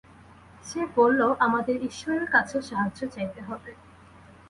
সে 0.65 0.81
বলল 0.95 1.21
আমাদের 1.45 1.75
ইশ্বরের 1.89 2.25
কাছে 2.31 2.57
সাহায্য 2.69 2.99
চাইতে 3.15 3.39
হবে। 3.41 3.71